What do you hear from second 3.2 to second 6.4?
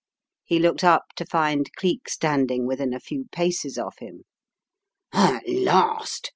paces of him. "At last!"